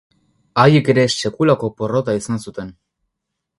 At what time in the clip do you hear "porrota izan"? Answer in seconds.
1.83-2.43